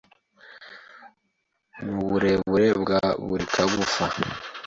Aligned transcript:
mu 1.89 1.99
burebure 2.09 2.69
bwa 2.81 3.01
buri 3.25 3.45
kagufa 3.53 4.05